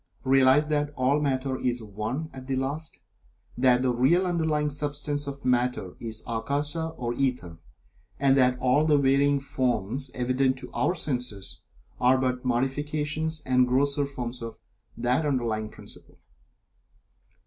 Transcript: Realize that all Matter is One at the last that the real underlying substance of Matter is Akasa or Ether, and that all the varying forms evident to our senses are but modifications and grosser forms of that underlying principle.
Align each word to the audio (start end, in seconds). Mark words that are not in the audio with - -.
Realize 0.23 0.65
that 0.69 0.91
all 0.97 1.19
Matter 1.19 1.57
is 1.61 1.83
One 1.83 2.31
at 2.33 2.47
the 2.47 2.55
last 2.55 2.97
that 3.55 3.83
the 3.83 3.93
real 3.93 4.25
underlying 4.25 4.71
substance 4.71 5.27
of 5.27 5.45
Matter 5.45 5.93
is 5.99 6.23
Akasa 6.27 6.87
or 6.97 7.13
Ether, 7.13 7.59
and 8.19 8.35
that 8.35 8.57
all 8.57 8.85
the 8.85 8.97
varying 8.97 9.39
forms 9.39 10.09
evident 10.15 10.57
to 10.57 10.71
our 10.71 10.95
senses 10.95 11.59
are 11.99 12.17
but 12.17 12.43
modifications 12.43 13.41
and 13.45 13.67
grosser 13.67 14.07
forms 14.07 14.41
of 14.41 14.57
that 14.97 15.23
underlying 15.23 15.69
principle. 15.69 16.17